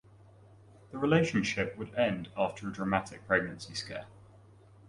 The 0.89 0.97
relationship 0.97 1.77
would 1.77 1.93
end 1.93 2.29
after 2.35 2.67
a 2.67 2.71
dramatic 2.73 3.27
pregnancy 3.27 3.75
scare. 3.75 4.07